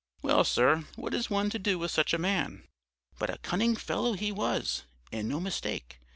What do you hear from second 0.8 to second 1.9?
what is one to do